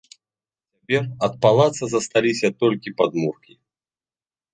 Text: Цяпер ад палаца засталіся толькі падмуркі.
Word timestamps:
Цяпер 0.77 1.03
ад 1.27 1.33
палаца 1.45 1.83
засталіся 1.91 2.47
толькі 2.63 2.95
падмуркі. 3.03 3.53